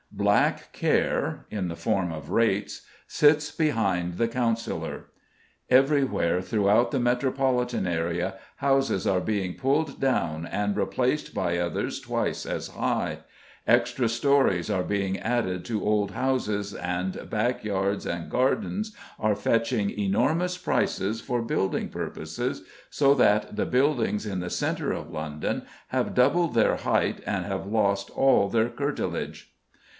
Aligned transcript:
"Black 0.11 0.73
care 0.73 1.45
(in 1.51 1.67
the 1.67 1.75
form 1.75 2.11
of 2.11 2.31
rates) 2.31 2.81
sits 3.07 3.51
behind 3.51 4.17
the 4.17 4.27
councillor." 4.27 5.05
Everywhere 5.69 6.41
throughout 6.41 6.89
the 6.91 6.99
metropolitan 6.99 7.87
area 7.87 8.33
houses 8.57 9.07
are 9.07 9.21
being 9.21 9.53
pulled 9.53 10.01
down 10.01 10.45
and 10.47 10.75
replaced 10.75 11.33
by 11.33 11.59
others 11.59 11.99
twice 12.01 12.45
as 12.47 12.69
high; 12.69 13.19
extra 13.67 14.09
storeys 14.09 14.69
are 14.69 14.83
being 14.83 15.17
added 15.19 15.63
to 15.65 15.85
old 15.85 16.11
houses, 16.11 16.73
and 16.73 17.29
back 17.29 17.63
yards 17.63 18.05
and 18.05 18.29
gardens 18.29 18.93
are 19.19 19.35
fetching 19.35 19.91
enormous 19.91 20.57
prices 20.57 21.21
for 21.21 21.41
building 21.41 21.87
purposes, 21.89 22.63
so 22.89 23.13
that 23.13 23.55
the 23.55 23.67
buildings 23.67 24.25
in 24.25 24.39
the 24.39 24.49
centre 24.49 24.91
of 24.91 25.09
London 25.11 25.61
have 25.89 26.15
doubled 26.15 26.53
their 26.53 26.75
height 26.77 27.21
and 27.25 27.45
have 27.45 27.67
lost 27.67 28.09
all 28.09 28.49
their 28.49 28.67
curtilage. 28.67 29.53